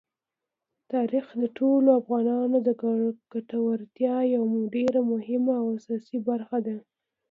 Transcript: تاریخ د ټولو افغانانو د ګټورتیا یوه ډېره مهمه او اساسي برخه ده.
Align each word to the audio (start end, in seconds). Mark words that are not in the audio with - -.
تاریخ 0.91 1.25
د 1.41 1.43
ټولو 1.57 1.89
افغانانو 2.01 2.57
د 2.67 2.69
ګټورتیا 3.33 4.15
یوه 4.35 4.55
ډېره 4.75 4.99
مهمه 5.11 5.53
او 5.61 5.65
اساسي 5.77 6.17
برخه 6.29 6.57
ده. 6.67 6.77